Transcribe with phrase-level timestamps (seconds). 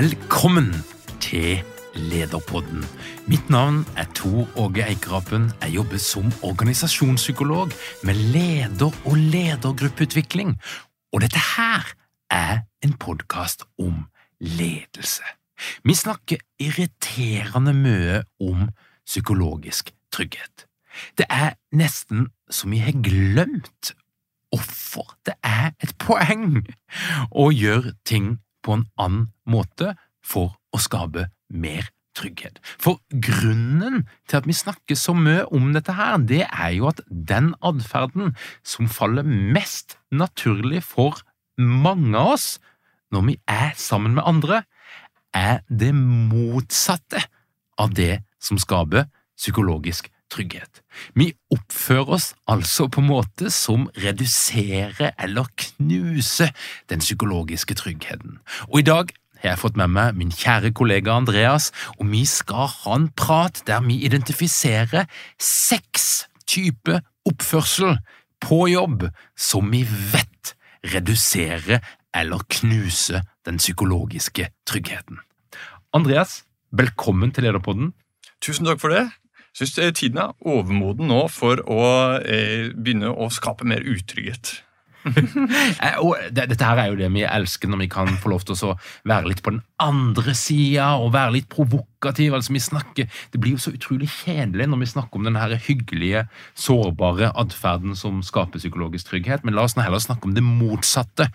[0.00, 0.70] Velkommen
[1.20, 1.60] til
[1.94, 2.84] Lederpodden.
[3.28, 5.50] Mitt navn er Tor Åge Eikerapen.
[5.60, 7.68] Jeg jobber som organisasjonspsykolog
[8.02, 10.56] med leder- og ledergruppeutvikling.
[11.12, 11.92] Og dette her
[12.30, 14.06] er en podkast om
[14.40, 15.22] ledelse.
[15.84, 18.70] Vi snakker irriterende mye om
[19.06, 20.64] psykologisk trygghet.
[21.18, 23.92] Det er nesten som vi har glemt
[24.48, 26.64] hvorfor det er et poeng
[27.30, 29.94] å gjøre ting på en annen måte
[30.24, 32.58] for å skape mer trygghet.
[32.80, 37.02] For grunnen til at vi snakker så mye om dette her, det er jo at
[37.08, 38.34] den atferden
[38.66, 41.22] som faller mest naturlig for
[41.60, 42.50] mange av oss
[43.10, 44.62] når vi er sammen med andre,
[45.34, 47.22] er det motsatte
[47.78, 50.82] av det som skaper psykologisk trygghet.
[51.14, 56.52] Vi oppfører oss altså på en måte som reduserer eller knuser
[56.90, 58.38] den psykologiske tryggheten.
[58.70, 62.68] Og i dag har jeg fått med meg min kjære kollega Andreas, og vi skal
[62.82, 65.08] ha en prat der vi identifiserer
[65.40, 67.98] seks typer oppførsel
[68.40, 69.08] på jobb
[69.38, 70.54] som vi vet
[70.94, 71.80] reduserer
[72.16, 75.20] eller knuser den psykologiske tryggheten.
[75.92, 77.92] Andreas, velkommen til Lederpodden.
[78.40, 79.08] Tusen takk for det.
[79.56, 81.84] Syns tiden er overmoden nå for å
[82.22, 84.60] eh, begynne å skape mer utrygghet.
[85.80, 85.96] Eh,
[86.36, 88.74] dette her er jo det vi elsker, når vi kan få lov til å
[89.08, 92.34] være litt på den andre sida og være litt provokativ.
[92.36, 96.26] Altså, vi snakker, det blir jo så utrolig kjedelig når vi snakker om den hyggelige,
[96.52, 101.30] sårbare atferden som skaper psykologisk trygghet, men la oss nå heller snakke om det motsatte.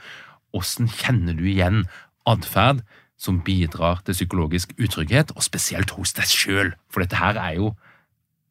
[0.56, 1.88] Åssen kjenner du igjen
[2.30, 2.86] atferd
[3.18, 6.74] som bidrar til psykologisk utrygghet, og spesielt hos deg sjøl?
[6.94, 7.74] For dette her er jo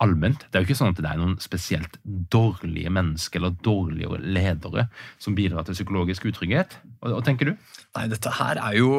[0.05, 0.45] allment.
[0.49, 4.89] Det er jo ikke sånn at det er noen spesielt dårlige mennesker eller dårlige ledere
[5.23, 6.79] som bidrar til psykologisk utrygghet.
[7.05, 7.57] Hva tenker du?
[7.97, 8.93] Nei, Dette her er jo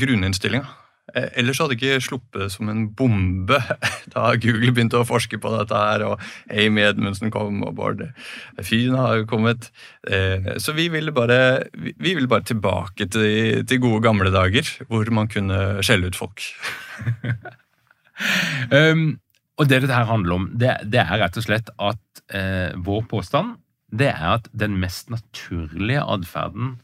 [0.00, 0.68] grunninnstillinga.
[1.16, 3.56] Eh, ellers hadde det ikke sluppet som en bombe
[4.14, 5.76] da Google begynte å forske på dette.
[5.78, 6.20] her, og
[6.52, 8.04] Amy Edmundsen kom, og Bård
[8.64, 9.70] Fyn har kommet.
[10.08, 15.08] Eh, så vi ville bare, vi ville bare tilbake til, til gode gamle dager, hvor
[15.14, 16.44] man kunne skjelle ut folk.
[18.74, 19.16] um,
[19.58, 23.02] og det dette her handler om, det, det er rett og slett at eh, vår
[23.10, 23.56] påstand
[23.88, 26.76] det er at den mest naturlige atferden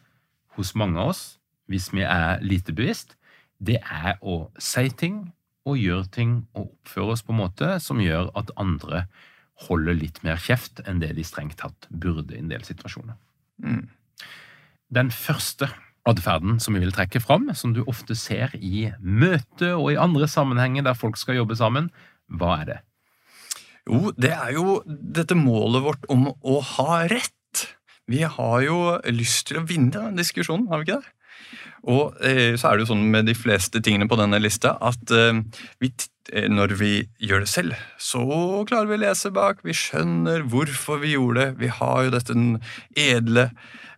[0.56, 1.22] hos mange av oss,
[1.68, 3.14] hvis vi er lite bevisst,
[3.60, 5.26] det er å si ting
[5.68, 9.04] og gjøre ting og oppføre oss på en måte som gjør at andre
[9.68, 13.16] holder litt mer kjeft enn det de strengt tatt burde i en del situasjoner.
[13.62, 13.86] Mm.
[14.94, 15.70] Den første
[16.08, 20.28] atferden som vi vil trekke fram, som du ofte ser i møte og i andre
[20.28, 21.88] sammenhenger der folk skal jobbe sammen,
[22.40, 22.80] hva er det?
[23.84, 27.66] Jo, det er jo dette målet vårt om å ha rett.
[28.08, 28.78] Vi har jo
[29.12, 31.12] lyst til å vinne den diskusjonen, har vi ikke det?
[31.90, 35.12] Og eh, så er det jo sånn med de fleste tingene på denne lista at
[35.12, 35.40] eh,
[35.82, 35.90] vi,
[36.32, 38.24] eh, når vi gjør det selv, så
[38.68, 39.60] klarer vi å lese bak.
[39.66, 41.58] Vi skjønner hvorfor vi gjorde det.
[41.60, 42.38] Vi har jo dette
[43.04, 43.48] edle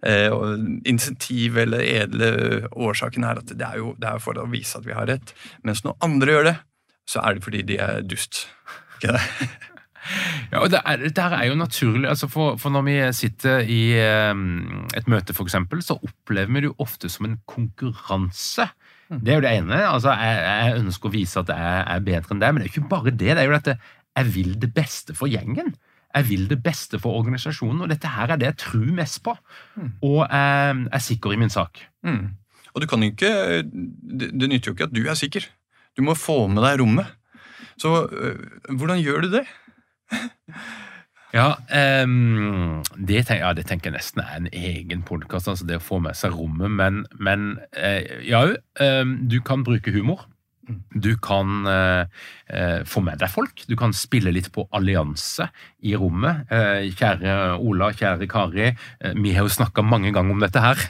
[0.02, 0.34] eh,
[0.88, 2.30] insentivet eller edle
[2.74, 5.34] årsaken her at det er jo det er for å vise at vi har rett.
[5.66, 6.56] Mens når andre gjør det,
[7.06, 8.46] så er det fordi de er dust.
[8.96, 9.24] Ikke det?
[10.52, 13.64] Ja, og det er, det her er jo naturlig, altså for, for når vi sitter
[13.66, 13.80] i
[14.30, 18.68] um, et møte for eksempel, så opplever vi det jo ofte som en konkurranse.
[19.10, 19.80] Det er jo det ene.
[19.86, 22.70] altså Jeg, jeg ønsker å vise at jeg er bedre enn deg, men det er
[22.70, 23.34] jo ikke bare det.
[23.34, 23.76] Det er jo dette
[24.16, 25.74] jeg vil det beste for gjengen.
[26.16, 29.34] Jeg vil det beste for organisasjonen, og dette her er det jeg tror mest på.
[30.06, 31.82] Og jeg er sikker i min sak.
[32.06, 32.32] Mm.
[32.72, 33.32] Og du kan jo ikke
[33.62, 35.44] det, det nytter jo ikke at du er sikker.
[35.96, 37.14] Du må få med deg rommet.
[37.80, 38.36] Så øh,
[38.72, 39.46] hvordan gjør du det?
[41.34, 41.56] Ja,
[42.04, 45.84] um, det, tenker, ja, det tenker jeg nesten er en egen podkast, altså det å
[45.84, 46.70] få med seg rommet.
[46.72, 48.44] Men, men eh, ja,
[48.80, 50.24] um, du kan bruke humor.
[50.94, 52.06] Du kan eh,
[52.50, 53.62] eh, få med deg folk.
[53.68, 55.46] Du kan spille litt på allianse
[55.86, 56.46] i rommet.
[56.50, 60.82] Eh, kjære Ola, kjære Kari, eh, vi har jo snakka mange ganger om dette her.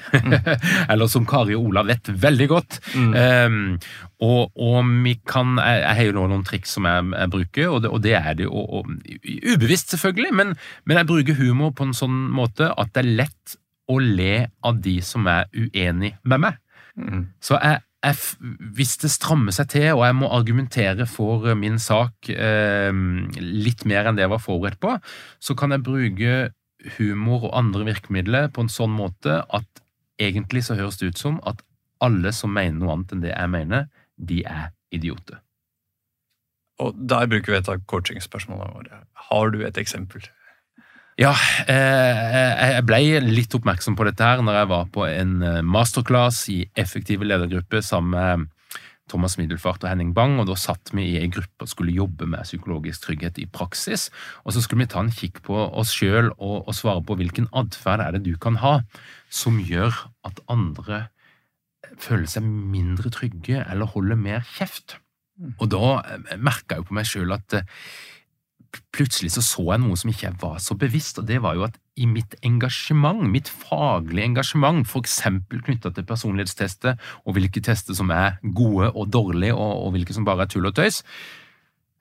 [0.92, 2.80] Eller som Kari og Ola vet veldig godt.
[2.96, 3.76] Ehm,
[4.24, 7.82] og, og vi kan Jeg, jeg har jo noen triks som jeg, jeg bruker, og
[7.84, 8.82] det, og det er det jo
[9.52, 13.56] ubevisst, selvfølgelig, men, men jeg bruker humor på en sånn måte at det er lett
[13.92, 16.62] å le av de som er uenig med meg.
[16.96, 17.26] Mm.
[17.44, 17.82] Så jeg,
[18.76, 22.92] hvis det strammer seg til, og jeg må argumentere for eh, min sak eh,
[23.40, 24.94] litt mer enn det jeg var forberedt på,
[25.42, 26.36] så kan jeg bruke
[26.98, 29.82] humor og andre virkemidler på en sånn måte at
[30.22, 31.64] egentlig så høres det ut som at
[32.04, 35.40] alle som mener noe annet enn det jeg mener, de er idioter.
[36.84, 39.00] Og der bruker vi et av coachingspørsmålene våre.
[39.30, 40.24] Har du et eksempel?
[41.16, 41.30] Ja,
[41.64, 46.42] eh, jeg ble litt oppmerksom på dette her når jeg var på en eh, masterclass
[46.52, 48.50] i effektive ledergrupper sammen med
[49.08, 52.26] Thomas Middelfart og Henning Bang, og da satt vi i en gruppe og skulle jobbe
[52.28, 54.08] med psykologisk trygghet i praksis.
[54.44, 57.46] Og så skulle vi ta en kikk på oss sjøl og, og svare på hvilken
[57.56, 58.80] atferd er det du kan ha
[59.32, 59.94] som gjør
[60.26, 61.06] at andre
[62.02, 64.98] føler seg mindre trygge eller holder mer kjeft.
[65.62, 66.02] Og da
[66.36, 67.72] merka jeg jo på meg sjøl at eh,
[68.94, 71.66] plutselig så så jeg noe som ikke jeg var så bevisst, og det var jo
[71.66, 78.12] at i mitt engasjement, mitt faglige engasjement, eksempel knytta til personlighetstester, og hvilke tester som
[78.14, 81.02] er gode og dårlige, og, og hvilke som bare er tull og tøys,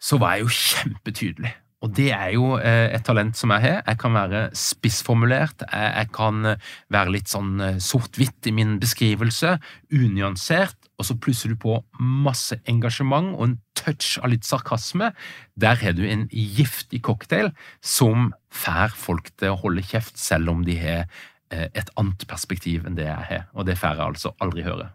[0.01, 1.53] så var jeg jo kjempetydelig.
[1.85, 3.81] Og det er jo eh, et talent som jeg har.
[3.85, 6.55] Jeg kan være spissformulert, jeg, kan
[6.93, 9.57] være litt sånn eh, sort-hvitt i min beskrivelse,
[9.93, 15.11] unyansert, og så plusser du på masse engasjement og en touch av litt sarkasme.
[15.59, 17.51] Der har du en giftig cocktail
[17.83, 21.03] som får folk til å holde kjeft, selv om de har
[21.51, 23.47] eh, et annet perspektiv enn det jeg har.
[23.53, 24.91] Og det får jeg altså aldri høre.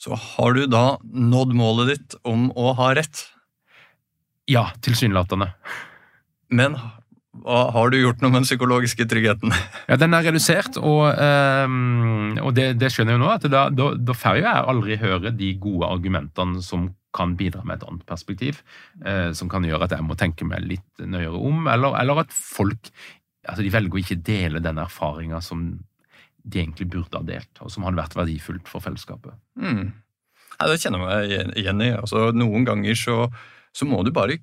[0.00, 3.26] Så har du da nådd målet ditt om å ha rett.
[4.50, 5.52] Ja, tilsynelatende.
[6.50, 6.74] Men
[7.46, 9.52] har du gjort noe med den psykologiske tryggheten?
[9.90, 13.30] Ja, Den er redusert, og, um, og det, det skjønner jeg jo nå.
[13.36, 17.80] at Da, da, da får jeg aldri høre de gode argumentene som kan bidra med
[17.80, 18.60] et annet perspektiv.
[19.04, 22.34] Eh, som kan gjøre at jeg må tenke meg litt nøyere om, eller, eller at
[22.34, 22.90] folk
[23.48, 25.64] altså de velger å ikke dele den erfaringa som
[26.44, 29.32] de egentlig burde ha delt, og som hadde vært verdifullt for fellesskapet.
[29.58, 29.90] Mm.
[30.60, 31.90] Ja, det kjenner jeg meg igjen- i.
[31.96, 33.16] Altså, noen ganger så,
[33.74, 34.38] så må du bare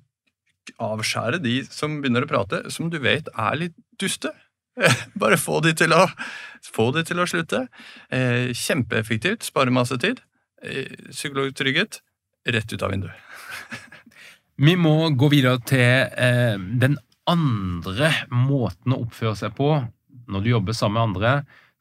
[0.82, 4.32] avskjære de som begynner å prate, som du vet er litt duste.
[5.20, 6.04] Bare få de til å,
[6.74, 7.64] få de til å slutte.
[8.14, 10.22] Eh, kjempeeffektivt, spare masse tid.
[10.62, 12.00] Eh, psykologisk trygghet,
[12.48, 13.14] rett ut av vinduet.
[14.68, 16.98] Vi må gå videre til eh, den
[17.28, 19.72] andre måten å oppføre seg på
[20.28, 21.34] når du jobber sammen med andre,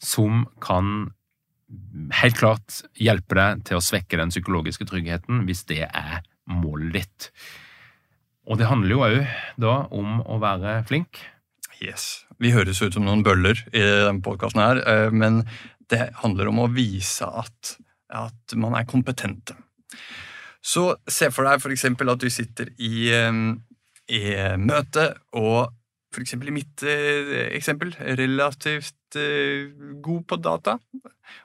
[0.04, 1.10] som kan
[2.22, 7.30] helt klart hjelpe deg til å svekke den psykologiske tryggheten, hvis det er målet ditt.
[8.48, 9.18] Og det handler jo òg
[9.60, 11.20] da om å være flink.
[11.84, 12.24] Yes.
[12.42, 15.44] Vi høres ut som noen bøller i denne podkasten her, eh, men
[15.92, 17.76] det handler om å vise at,
[18.10, 19.56] at man er kompetente.
[20.64, 23.42] Så se for deg eksempel at du sitter i, eh,
[24.14, 24.24] i
[24.62, 25.74] møte, og
[26.18, 28.96] eksempel i mitt eh, eksempel, relativt
[30.04, 30.74] god på data,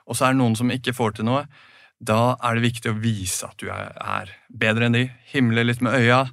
[0.03, 1.45] og så er det noen som ikke får til noe.
[2.03, 5.95] Da er det viktig å vise at du er bedre enn de, himle litt med
[6.01, 6.25] øya.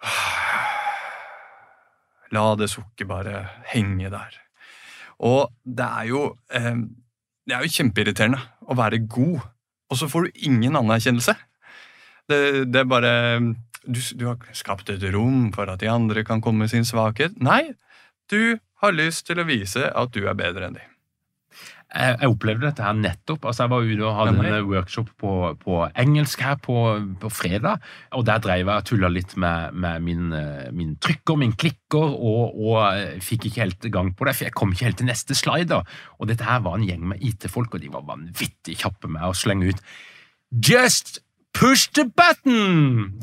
[2.34, 4.36] La det sukket bare henge der.
[5.26, 6.20] Og det er jo
[6.54, 6.76] eh,
[7.46, 8.40] Det er jo kjempeirriterende
[8.70, 9.40] å være god,
[9.90, 11.34] og så får du ingen anerkjennelse.
[12.30, 12.38] Det,
[12.70, 13.12] det er bare
[13.82, 17.34] du, du har skapt et rom for at de andre kan komme med sin svakhet.
[17.42, 17.72] Nei,
[18.30, 20.84] du har lyst til å vise at du er bedre enn de.
[21.90, 23.44] Jeg, jeg opplevde dette her nettopp.
[23.48, 26.76] altså Jeg var ute og hadde en workshop på, på engelsk her på,
[27.20, 27.80] på fredag.
[28.14, 32.14] og Der drev jeg og tulla litt med, med min, eh, min trykker, min klikker,
[32.14, 34.36] og, og eh, fikk ikke helt gang på det.
[34.36, 35.68] for Jeg kom ikke helt til neste slide.
[35.72, 35.82] da.
[36.18, 39.34] Og dette her var en gjeng med IT-folk, og de var vanvittig kjappe med å
[39.34, 39.82] slenge ut
[40.50, 41.20] Just
[41.54, 43.20] push the button!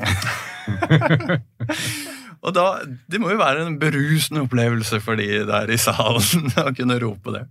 [2.42, 2.66] Og da,
[3.10, 7.34] Det må jo være en berusende opplevelse for de der i salen å kunne rope
[7.34, 7.46] det.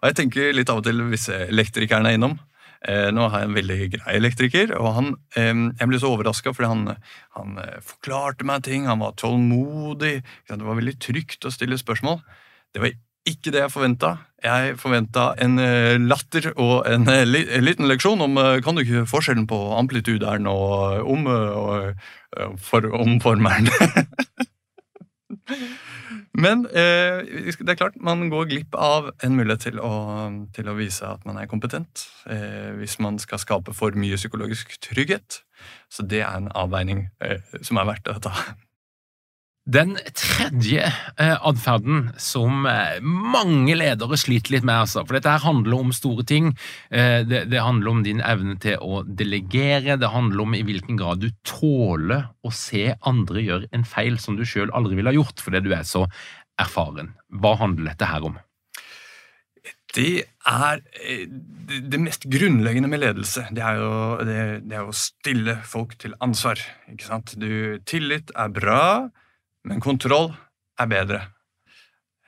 [0.00, 2.38] Og jeg tenker litt av og til hvis elektrikerne er innom.
[2.88, 6.54] Eh, nå har jeg en veldig grei elektriker, og han, eh, jeg ble så overraska
[6.56, 6.94] fordi han,
[7.36, 10.22] han eh, forklarte meg ting, han var tålmodig.
[10.48, 12.22] Det var veldig trygt å stille spørsmål.
[12.72, 12.96] Det var
[13.28, 14.16] ikke det jeg forventa.
[14.40, 18.80] Jeg forventa en eh, latter og en, eh, en, liten leksjon om eh, Kan du
[18.80, 21.28] ikke forskjellen på amplituderen og om
[22.56, 23.68] for, omformeren?
[26.40, 27.26] Men eh,
[27.58, 29.92] det er klart, man går glipp av en mulighet til å,
[30.54, 32.06] til å vise at man er kompetent.
[32.30, 35.42] Eh, hvis man skal skape for mye psykologisk trygghet.
[35.92, 38.34] Så det er en avveining eh, som er verdt å ta.
[39.68, 40.86] Den tredje
[41.20, 45.92] eh, atferden som eh, mange ledere sliter litt med, altså, for dette her handler om
[45.92, 46.48] store ting.
[46.88, 50.96] Eh, det, det, handler om din evne til å delegere, det handler om i hvilken
[51.00, 55.18] grad du tåler å se andre gjøre en feil som du sjøl aldri ville ha
[55.20, 56.06] gjort fordi du er så
[56.60, 57.12] erfaren.
[57.28, 58.40] Hva handler dette her om?
[59.92, 61.24] Det er eh,
[61.84, 63.44] det mest grunnleggende med ledelse.
[63.52, 66.62] Det er jo, det, det er å stille folk til ansvar.
[67.36, 68.84] Du, tillit er bra
[69.64, 70.30] men kontroll
[70.80, 71.20] er bedre.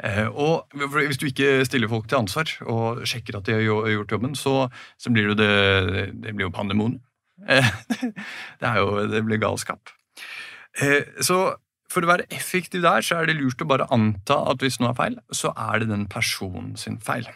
[0.02, 4.12] Eh, og Hvis du ikke stiller folk til ansvar og sjekker at de har gjort
[4.12, 5.50] jobben, så, så blir det,
[6.18, 6.98] det blir jo pandemon.
[7.48, 7.68] Eh,
[8.60, 9.92] det, er jo, det blir galskap.
[10.80, 11.54] Eh, så
[11.92, 14.92] for å være effektiv der, så er det lurt å bare anta at hvis noe
[14.92, 17.28] er feil, så er det den personen sin feil.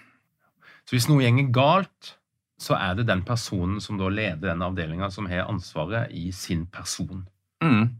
[0.86, 2.16] Så hvis noe gjenger galt,
[2.62, 6.64] så er det den personen som da leder den avdelinga, som har ansvaret i sin
[6.72, 7.26] person.
[7.60, 7.98] Mm.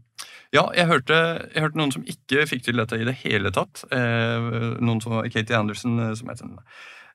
[0.55, 1.15] Ja, jeg hørte,
[1.51, 3.83] jeg hørte, noen som ikke fikk til dette i det hele tatt.
[3.91, 6.53] Eh, noen som Katie Anderson, eh, som er en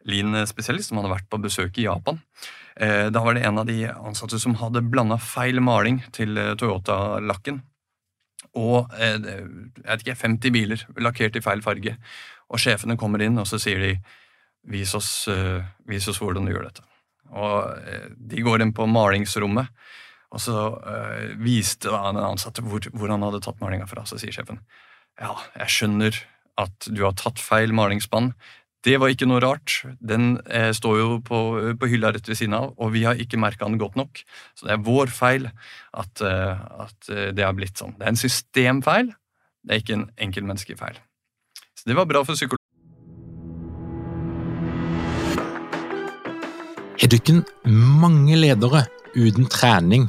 [0.08, 2.20] Lean-spesialist, som hadde vært på besøk i Japan.
[2.76, 6.54] Eh, da var det en av de ansatte som hadde blanda feil maling til eh,
[6.60, 7.62] Toyota-lakken.
[8.58, 11.96] Og eh, jeg vet ikke, 50 biler lakkert i feil farge.
[12.52, 13.94] Og sjefene kommer inn, og så sier de
[14.72, 16.84] vis oss, eh, vis oss hvordan du gjør dette.
[17.32, 19.72] Og de går inn på malingsrommet.
[20.32, 24.06] Og så øh, viste den ansatte hvor, hvor, han hadde tatt malinga fra.
[24.08, 24.62] Så sier sjefen
[25.20, 26.16] ja, jeg skjønner
[26.60, 28.30] at du har tatt feil malingsspann.
[28.82, 29.82] Det var ikke noe rart.
[30.00, 31.40] Den eh, står jo på,
[31.78, 34.22] på, hylla rett ved siden av, og vi har ikke merka den godt nok.
[34.58, 36.56] Så det er vår feil at, uh,
[36.88, 37.94] at det har blitt sånn.
[38.00, 39.12] Det er en systemfeil,
[39.62, 40.98] det er ikke en enkeltmenneskefeil.
[41.78, 42.58] Så det var bra for psykologen.
[47.02, 50.08] Er du ikke mange ledere uten trening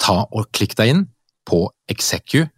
[0.00, 1.06] ta og klikk deg inn
[1.48, 2.50] på execu.no.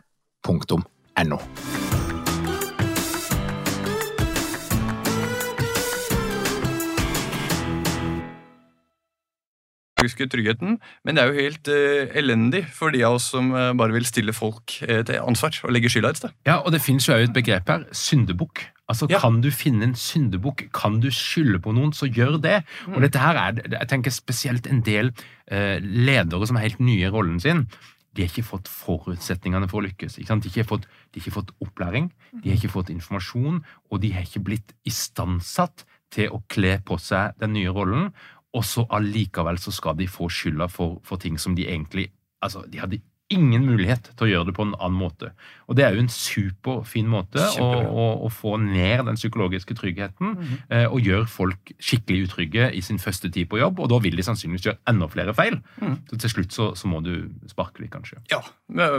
[10.03, 13.95] tryggheten, men det er jo helt uh, elendig for de av oss som uh, bare
[13.95, 16.35] vil stille folk uh, til ansvar og legge skylda et sted.
[16.49, 18.65] Ja, og det finnes jo et begrep her, syndebukk.
[18.93, 19.21] Altså, ja.
[19.23, 22.59] Kan du finne en syndebukk, kan du skylde på noen, så gjør det.
[22.87, 22.97] Mm.
[22.97, 25.15] Og dette her er, jeg tenker spesielt en del
[25.49, 27.65] eh, ledere som er helt nye i rollen sin.
[28.13, 30.19] De har ikke fått forutsetningene for å lykkes.
[30.21, 32.11] De har, ikke fått, de har ikke fått opplæring,
[32.43, 36.99] de har ikke fått informasjon, og de har ikke blitt istandsatt til å kle på
[37.01, 38.11] seg den nye rollen.
[38.53, 42.11] Og så allikevel så skal de få skylda for, for ting som de egentlig
[42.43, 42.97] Altså, de hadde
[43.33, 45.33] ingen mulighet til å gjøre det på en annen måte.
[45.69, 50.35] Og Det er jo en superfin måte å, å, å, få ned den psykologiske tryggheten
[50.35, 50.59] mm -hmm.
[50.69, 53.81] eh, og gjøre folk skikkelig utrygge i sin første tid på jobb.
[53.81, 55.61] Og da vil de sannsynligvis gjøre enda flere feil.
[55.81, 55.97] Mm.
[56.11, 58.19] Så til slutt så, så, må du sparke litt, kanskje.
[58.31, 58.43] Ja,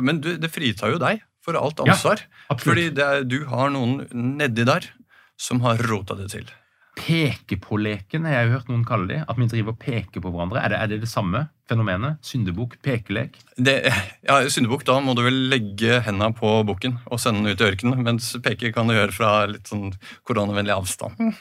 [0.01, 2.23] men du, det fritar jo deg for alt ansvar.
[2.49, 4.89] Ja, fordi er, du har noen nedi der
[5.37, 6.49] som har rota det til.
[6.99, 9.19] Peke-på-leken har jeg hørt noen kalle det.
[9.25, 10.61] At vi driver og peker på hverandre.
[10.61, 12.19] Er det er det, det samme fenomenet?
[12.25, 13.39] Syndebukk, pekelek?
[13.57, 13.79] Det,
[14.27, 17.69] ja, Syndebukk, da må du vel legge henda på bukken og sende den ut i
[17.71, 18.05] ørkenen.
[18.05, 19.91] Mens peke kan du gjøre fra litt sånn
[20.27, 21.33] koronavennlig avstand.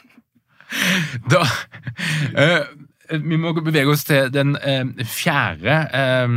[1.29, 1.43] Da,
[2.33, 2.63] Eh,
[3.09, 6.35] vi må bevege oss til den eh, fjerde eh,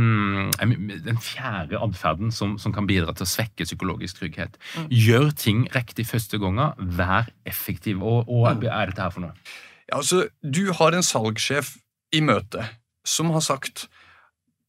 [1.05, 4.57] den fjerde atferden som, som, kan bidra til å svekke psykologisk trygghet.
[4.75, 4.89] Mm.
[4.91, 6.75] Gjør ting riktig første gangen.
[6.97, 8.03] Vær effektiv.
[8.03, 8.67] Og, og hva mm.
[8.67, 9.47] er dette her for noe?
[9.87, 11.77] Ja, altså, Du har en salgssjef
[12.11, 12.67] i møte
[13.07, 13.87] som har sagt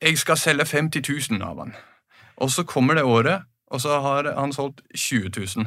[0.00, 1.75] 'jeg skal selge 50 000 av han'.
[2.37, 5.67] Og så kommer det året, og så har han solgt 20 000.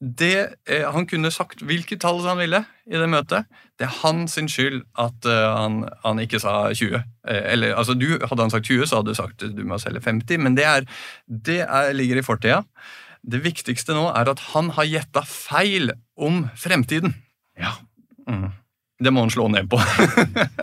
[0.00, 3.46] Det, eh, han kunne sagt hvilket tall han ville i det møtet.
[3.80, 7.00] Det er hans skyld at eh, han, han, ikke sa 20.
[7.00, 10.04] Eh, eller, altså, du, hadde han sagt 20, så hadde du sagt du må selge
[10.04, 10.84] 50, men det, er,
[11.26, 12.60] det er, ligger i fortida.
[13.24, 17.16] Det viktigste nå er at han har gjetta feil om fremtiden.
[17.56, 17.78] Ja.
[18.28, 18.52] Mm.
[19.00, 19.80] Det må han slå ned på.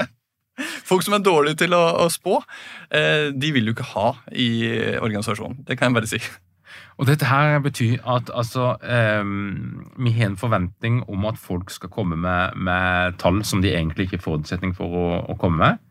[0.90, 2.38] Folk som er dårlige til å, å spå,
[2.94, 4.50] eh, de vil du ikke ha i
[5.02, 5.64] organisasjonen.
[5.66, 6.22] Det kan jeg bare si.
[7.02, 9.24] Og dette her betyr at altså, eh,
[9.98, 14.08] vi har en forventning om at folk skal komme med, med tall som de egentlig
[14.08, 15.82] ikke har forutsetning for å, å komme med.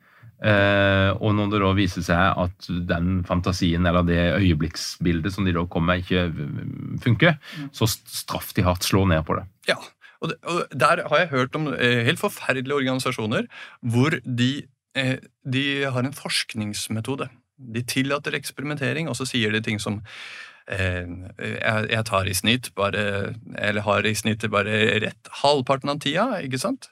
[0.43, 5.55] Eh, og når det da viser seg at den fantasien eller det øyeblikksbildet som de
[5.55, 7.69] da kommer med, ikke funker, mm.
[7.77, 9.47] så straff de hardt, slå ned på det.
[9.71, 9.79] Ja,
[10.19, 13.47] og, det, og Der har jeg hørt om eh, helt forferdelige organisasjoner
[13.83, 14.53] hvor de,
[14.99, 17.31] eh, de har en forskningsmetode.
[17.62, 23.35] De tillater eksperimentering, og så sier de ting som Eh, jeg tar i snitt bare
[23.59, 26.88] Eller har i snitt bare rett halvparten av tida, ikke sant?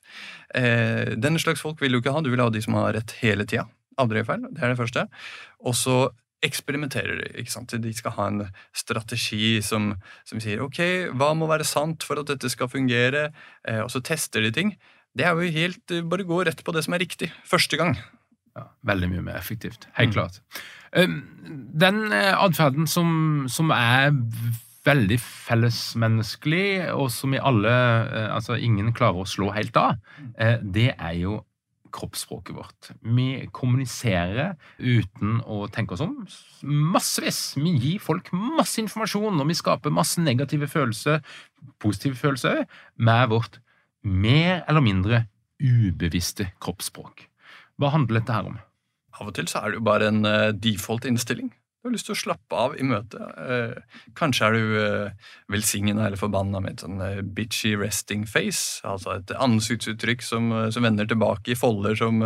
[0.55, 2.23] Eh, denne slags folk vil du ikke ha.
[2.23, 3.69] Du vil ha de som har rett hele tida.
[4.01, 4.43] Aldri feil.
[4.51, 5.07] Det er det første.
[5.63, 5.99] Og så
[6.43, 7.33] eksperimenterer de.
[7.43, 7.75] ikke sant?
[7.77, 8.45] De skal ha en
[8.77, 9.93] strategi som,
[10.25, 10.81] som, sier ok,
[11.13, 13.29] hva må være sant for at dette skal fungere,
[13.69, 14.73] eh, og så tester de ting.
[15.17, 17.97] Det er jo helt Bare gå rett på det som er riktig første gang.
[18.59, 19.87] Ja, veldig mye mer effektivt.
[19.99, 20.17] Helt mm.
[20.17, 20.41] klart.
[20.91, 24.11] Den eh, atferden som, som, er
[24.87, 30.01] veldig fellesmenneskelig, og som i alle eh, Altså ingen klarer å slå helt av,
[30.39, 31.39] eh, det er jo
[31.95, 32.91] kroppsspråket vårt.
[33.03, 36.21] Vi kommuniserer uten å tenke oss om.
[36.63, 37.41] Massevis.
[37.59, 41.19] Vi gir folk masse informasjon, og vi skaper masse negative følelser,
[41.83, 42.63] positive følelser,
[42.95, 43.59] med vårt
[44.07, 45.25] mer eller mindre
[45.61, 47.30] ubevisste kroppsspråk.
[47.81, 48.59] Hva handler dette her om?
[49.21, 51.49] Av og til så er det jo bare en uh, default-innstilling.
[51.81, 53.23] Du har lyst til å slappe av i møtet.
[53.41, 57.01] Uh, kanskje er du uh, eh, velsigna eller forbanna med et sånn
[57.37, 58.83] bitchy resting face.
[58.85, 62.21] Altså et ansiktsuttrykk som, som vender tilbake i folder som,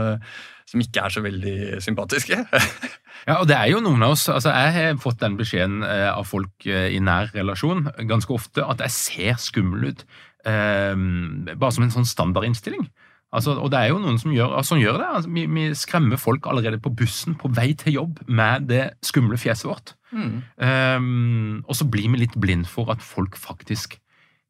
[0.70, 1.56] som ikke er så veldig
[1.86, 2.40] sympatiske.
[3.28, 6.26] ja, og det er jo noen av oss altså Jeg har fått den beskjeden av
[6.26, 10.06] folk i nær relasjon ganske ofte at jeg ser skummel ut.
[10.44, 12.90] bare som en sånn standardinnstilling.
[13.34, 15.08] Altså, og det er jo noen som gjør, som gjør det.
[15.18, 19.38] Altså, vi, vi, skremmer folk allerede på bussen på vei til jobb med det skumle
[19.40, 19.94] fjeset vårt.
[20.14, 20.36] Mm.
[20.62, 23.98] Um, og så blir vi litt blind for at folk faktisk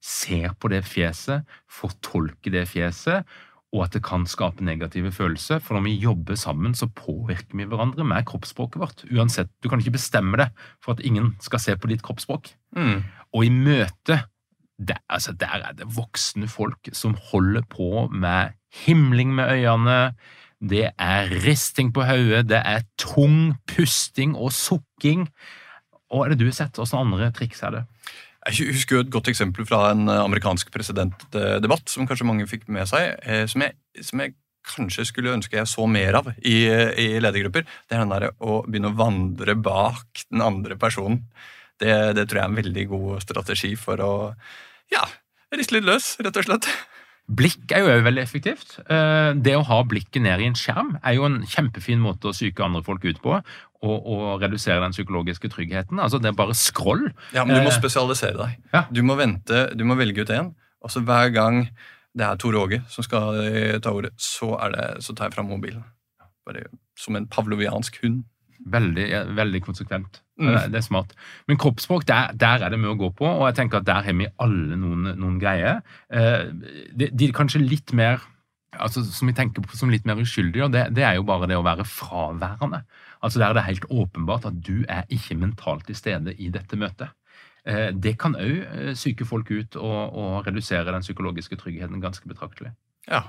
[0.05, 3.25] ser på det fjeset, fortolker det fjeset,
[3.75, 5.62] og at det kan skape negative følelser.
[5.64, 9.03] For når vi jobber sammen, så påvirker vi hverandre med kroppsspråket vårt.
[9.11, 10.51] Uansett, Du kan ikke bestemme det
[10.85, 12.53] for at ingen skal se på ditt kroppsspråk.
[12.77, 13.03] Mm.
[13.35, 14.20] Og i møte
[14.88, 20.14] der, altså, der er det voksne folk som holder på med himling med øynene,
[20.64, 25.27] det er risting på hodet, det er tung pusting og sukking.
[26.11, 26.79] Og er det du har sett?
[26.79, 27.83] Hvilke andre triks er det?
[28.44, 32.66] Jeg husker jo et godt eksempel fra en eh, amerikansk presidentdebatt, som kanskje mange fikk
[32.68, 36.59] med seg, eh, som jeg, som jeg kanskje skulle ønske jeg så mer av i,
[36.68, 37.64] i ledergrupper.
[37.64, 41.25] Det er den der å begynne å vandre bak den andre personen.
[41.81, 44.12] Det, det tror jeg er en veldig god strategi for å
[44.92, 45.05] ja,
[45.55, 46.68] riste litt løs, rett og slett.
[47.25, 48.75] Blikk er jo veldig effektivt.
[48.85, 52.35] Eh, det å ha blikket ned i en skjerm er jo en kjempefin måte å
[52.37, 53.38] psyke andre folk ut på.
[53.85, 55.99] Og, og redusere den psykologiske tryggheten.
[56.01, 57.07] Altså Det er bare scroll.
[57.37, 58.61] Ja, Men du må eh, spesialisere deg.
[58.73, 58.85] Ja.
[58.92, 60.53] Du må vente, du må velge ut én.
[60.85, 61.66] Og så hver gang
[62.14, 65.49] det er Tor Åge som skal eh, ta ordet, så, det, så tar jeg fram
[65.53, 65.85] mobilen.
[66.44, 66.68] Bare
[67.01, 68.23] som en pavloviansk hund.
[68.73, 70.20] Veldig, veldig konsekvent.
[70.40, 70.55] Mm.
[70.73, 71.12] Det er smart.
[71.47, 74.03] Men kroppsspråk, der, der, er det mye å gå på, og jeg tenker at der
[74.07, 75.83] har vi alle noen, noen greier.
[76.11, 76.49] Eh,
[76.90, 78.23] de, de, kanskje litt mer
[78.75, 81.55] altså Som vi tenker på som litt mer uskyldige, det, det er jo bare det
[81.55, 82.81] å være fraværende.
[83.23, 86.75] Altså Der er det helt åpenbart at du er ikke mentalt til stede i dette
[86.75, 87.14] møtet.
[87.62, 92.27] Eh, det kan òg eh, psyke folk ut og, og redusere den psykologiske tryggheten ganske
[92.29, 92.75] betraktelig.
[93.07, 93.29] Ja.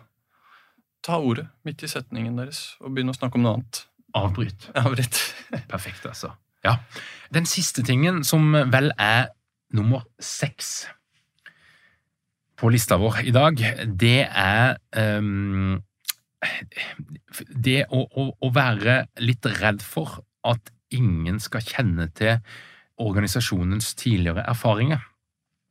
[1.05, 3.85] Ta ordet midt i setningen deres og begynne å snakke om noe annet.
[4.17, 4.71] Avbryt.
[4.81, 5.21] Avbryt.
[5.69, 6.33] Perfekt, altså.
[6.65, 6.79] Ja.
[7.33, 9.29] Den siste tingen, som vel er
[9.75, 10.85] nummer seks
[12.55, 13.59] på lista vår i dag,
[13.99, 15.81] det er um,
[17.49, 22.37] det å, å, å, være litt redd for at ingen skal kjenne til
[23.01, 25.03] organisasjonens tidligere erfaringer.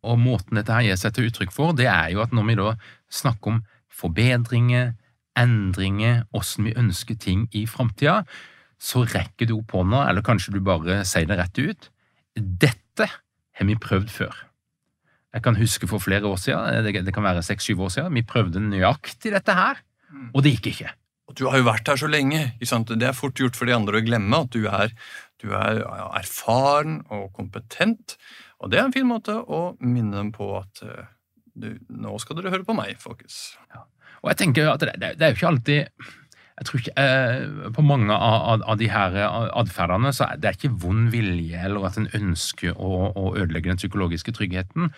[0.04, 2.59] Og måten dette her gir seg til uttrykk for, det er jo at når vi
[2.61, 2.74] da
[3.09, 3.62] snakker om
[3.94, 4.92] forbedringer,
[5.38, 8.22] endringer, åssen vi ønsker ting i framtida,
[8.80, 11.88] så rekker du opp hånda, eller kanskje du bare sier det rett ut.
[12.34, 14.34] Dette har vi prøvd før.
[15.34, 18.62] Jeg kan huske for flere år siden, det kan være seks-syv år siden, vi prøvde
[18.62, 19.80] nøyaktig dette her,
[20.32, 20.92] og det gikk ikke.
[21.24, 22.52] Og Du har jo vært her så lenge.
[22.60, 24.92] Det er fort gjort for de andre å glemme at du er,
[25.40, 25.80] du er
[26.20, 28.18] erfaren og kompetent.
[28.60, 31.08] Og det er en fin måte å minne dem på at eh,
[31.54, 33.56] du, nå skal dere høre på meg, folkens.
[33.72, 33.87] Ja.
[34.22, 36.06] Og jeg tenker at det, det, er jo ikke alltid
[36.55, 39.17] jeg tror ikke, eh, På mange av, av de her
[39.59, 43.81] atferdene så er det ikke vond vilje eller at en ønsker å, å ødelegge den
[43.81, 44.93] psykologiske tryggheten.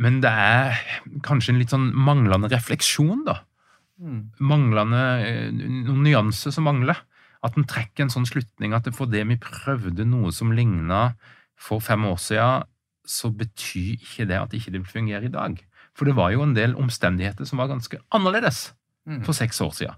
[0.00, 0.78] Men det er
[1.26, 3.40] kanskje en litt sånn manglende refleksjon, da.
[4.00, 4.20] Mm.
[4.40, 7.02] Manglende eh, Noen nyanser som mangler.
[7.44, 11.14] At en trekker en sånn slutning at fordi vi prøvde noe som ligna
[11.60, 12.68] for fem år siden,
[13.08, 15.56] så betyr ikke det at det ikke fungerer i dag.
[15.96, 18.70] For det var jo en del omstendigheter som var ganske annerledes
[19.08, 19.22] mm.
[19.26, 19.96] for seks år siden.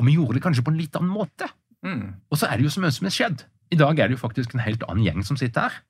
[0.00, 1.50] Og vi gjorde det kanskje på en litt annen måte.
[1.86, 2.04] Mm.
[2.32, 3.46] Og så er det jo så mye som har skjedd.
[3.70, 5.80] I dag er det jo faktisk en helt annen gjeng som sitter her,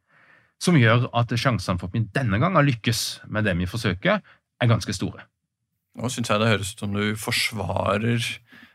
[0.61, 4.21] som gjør at sjansene for at vi denne gangen lykkes med det vi forsøker,
[4.61, 5.25] er ganske store.
[5.97, 8.21] Nå syns jeg det høres ut som du forsvarer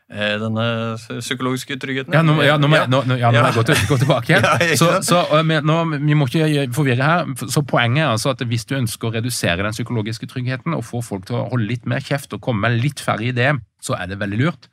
[0.06, 2.14] Eh, denne psykologiske tryggheten.
[2.14, 4.30] Ja, nå, ja, nå må, jeg, nå, ja, nå må jeg gå, til, gå, tilbake
[4.30, 4.44] igjen.
[4.80, 7.32] så, så nå, Vi må ikke forvirre her.
[7.50, 11.02] Så Poenget er altså at hvis du ønsker å redusere den psykologiske tryggheten og få
[11.02, 14.06] folk til å holde litt mer kjeft og komme med litt færre ideer, så er
[14.12, 14.70] det veldig lurt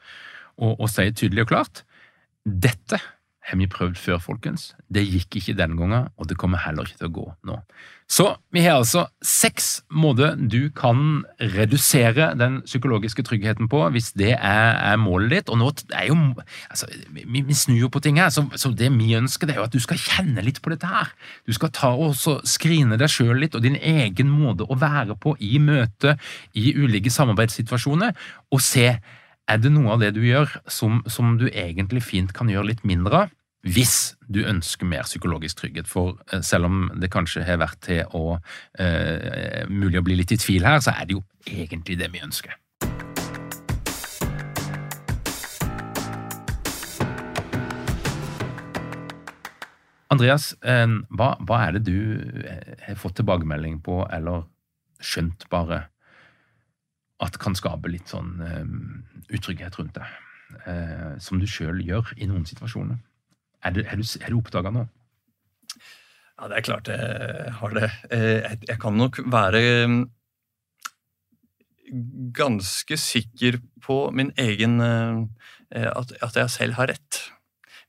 [0.57, 1.83] å, og si tydelig og klart
[2.43, 2.99] dette
[3.43, 4.69] har vi prøvd før, folkens.
[4.87, 7.57] Det gikk ikke den gangen, og det kommer heller ikke til å gå nå.
[8.07, 14.33] Så vi har altså seks måter du kan redusere den psykologiske tryggheten på, hvis det
[14.35, 15.51] er, er målet ditt.
[15.51, 16.17] Og nå er jo
[16.69, 19.63] altså, vi, vi, snur jo på ting her, så, så, det vi ønsker, det er
[19.63, 21.11] jo at du skal kjenne litt på dette her.
[21.47, 25.35] Du skal ta og skrine deg sjøl litt, og din egen måte å være på
[25.43, 26.15] i møte
[26.59, 28.15] i ulike samarbeidssituasjoner,
[28.53, 28.87] og se
[29.51, 32.83] er det noe av det du gjør som, som, du egentlig fint kan gjøre litt
[32.87, 35.87] mindre av, hvis du ønsker mer psykologisk trygghet?
[35.87, 38.37] For eh, selv om det kanskje har vært til å
[38.79, 42.23] eh, mulig å bli litt i tvil her, så er det jo egentlig det vi
[42.23, 42.55] ønsker.
[50.13, 54.45] Andreas, eh, hva, hva, er det du eh, har fått tilbakemelding på, eller
[55.03, 55.87] skjønt bare,
[57.23, 60.07] at kan skape litt sånn um, utrygghet rundt det.
[60.67, 62.99] Uh, som du sjøl gjør i noen situasjoner.
[63.63, 64.83] Er du, er du, du oppdaga nå?
[65.73, 67.89] Ja, det er klart jeg har det.
[68.11, 69.61] Jeg, jeg kan nok være
[72.35, 74.81] ganske sikker på min egen
[75.71, 77.21] at jeg selv har rett.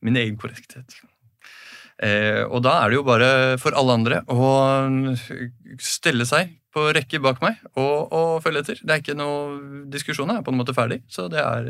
[0.04, 0.94] Min egen korrekthet.
[2.02, 3.28] Og da er det jo bare
[3.62, 4.48] for alle andre å
[5.78, 8.80] stelle seg på rekke bak meg og, og følge etter.
[8.82, 11.04] Det er ikke noe diskusjon, jeg er på en måte ferdig.
[11.06, 11.68] Så det er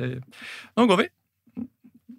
[0.79, 1.09] Nå går vi.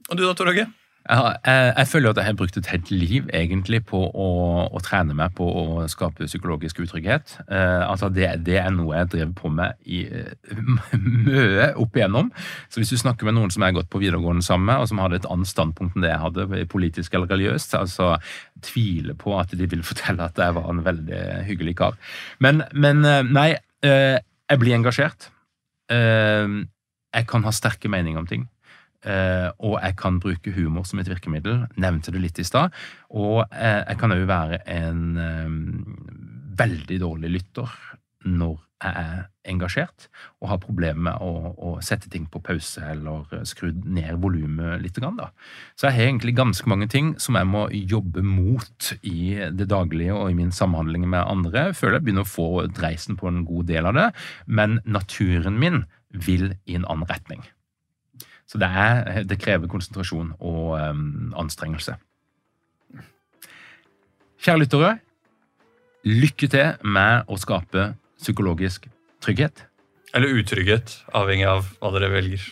[0.05, 0.67] Og du da, Tor Åge?
[1.05, 1.37] Jeg,
[1.77, 4.29] jeg, føler at jeg har brukt et helt liv egentlig på å,
[4.73, 7.35] å trene meg på å skape psykologisk utrygghet.
[7.45, 10.01] Eh, altså det, det, er noe jeg drev på med i
[11.27, 12.31] mye opp igjennom.
[12.73, 14.89] Så hvis du snakker med noen som jeg har gått på videregående sammen med, og
[14.89, 18.15] som hadde et annet standpunkt enn det jeg hadde, politisk eller religiøst, altså
[18.65, 22.01] tviler på at de vil fortelle at jeg var en veldig hyggelig kar.
[22.41, 23.51] Men, men eh, nei,
[23.85, 24.17] eh,
[24.49, 25.29] jeg blir engasjert.
[25.93, 26.59] Eh,
[27.15, 28.49] jeg kan ha sterke meninger om ting.
[29.05, 31.65] Uh, og jeg kan bruke humor som et virkemiddel.
[31.77, 32.73] Nevnte det litt i stad.
[33.13, 35.59] Og uh, jeg kan òg være en um,
[36.57, 37.75] veldig dårlig lytter
[38.25, 40.07] når jeg er engasjert
[40.41, 44.99] og har problemer med å, å sette ting på pause eller skru ned volumet litt.
[44.99, 45.29] Da.
[45.77, 50.17] Så jeg har egentlig ganske mange ting som jeg må jobbe mot i det daglige
[50.17, 51.69] og i min samhandling med andre.
[51.69, 54.07] Jeg føler jeg begynner å få dreisen på en god del av det,
[54.45, 57.45] men naturen min vil i en annen retning.
[58.45, 61.95] Så det, er, det krever konsentrasjon og um, anstrengelse.
[64.45, 64.91] Kjære lyttere,
[66.05, 67.87] lykke til med å skape
[68.21, 68.85] psykologisk
[69.25, 69.65] trygghet.
[70.15, 72.45] Eller utrygghet, avhengig av hva dere velger.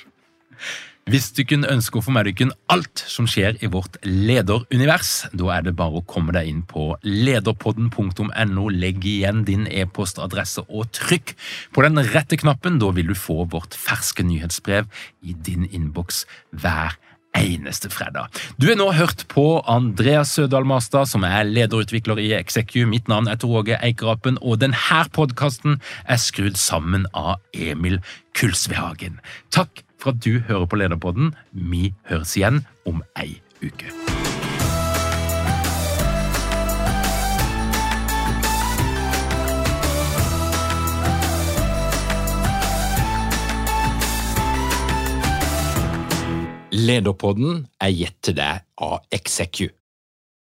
[1.11, 5.49] Hvis du kunne ønske å få med deg alt som skjer i vårt lederunivers, da
[5.57, 11.35] er det bare å komme deg inn på lederpodden.no, legg igjen din e-postadresse og trykk
[11.75, 12.79] på den rette knappen.
[12.79, 14.87] Da vil du få vårt ferske nyhetsbrev
[15.27, 16.23] i din innboks
[16.55, 16.95] hver
[17.35, 18.31] eneste fredag.
[18.55, 22.83] Du har nå hørt på Andreas Sødal Mastad, som er lederutvikler i Execu.
[22.87, 27.99] Mitt navn er Tor Åge Eikerapen, og denne podkasten er skrudd sammen av Emil
[28.37, 29.19] Kulsvehagen.
[29.53, 31.31] Takk for at du hører på Lederpodden.
[31.51, 33.91] Vi høres igjen om ei uke.
[46.73, 49.69] Lederpodden er gitt til deg av Execu.